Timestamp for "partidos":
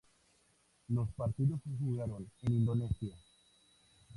1.11-1.61